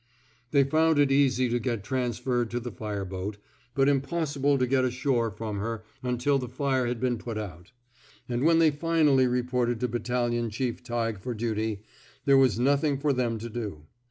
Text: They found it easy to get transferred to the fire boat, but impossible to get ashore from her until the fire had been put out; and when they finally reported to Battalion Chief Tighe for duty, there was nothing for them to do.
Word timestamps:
They 0.49 0.63
found 0.63 0.97
it 0.97 1.11
easy 1.11 1.47
to 1.49 1.59
get 1.59 1.83
transferred 1.83 2.49
to 2.49 2.59
the 2.59 2.71
fire 2.71 3.05
boat, 3.05 3.37
but 3.75 3.87
impossible 3.87 4.57
to 4.57 4.65
get 4.65 4.83
ashore 4.83 5.29
from 5.29 5.59
her 5.59 5.83
until 6.01 6.39
the 6.39 6.47
fire 6.49 6.87
had 6.87 6.99
been 6.99 7.19
put 7.19 7.37
out; 7.37 7.71
and 8.27 8.43
when 8.43 8.57
they 8.57 8.71
finally 8.71 9.27
reported 9.27 9.79
to 9.81 9.87
Battalion 9.87 10.49
Chief 10.49 10.81
Tighe 10.81 11.19
for 11.19 11.35
duty, 11.35 11.83
there 12.25 12.35
was 12.37 12.57
nothing 12.57 12.97
for 12.97 13.13
them 13.13 13.37
to 13.37 13.49
do. 13.51 13.85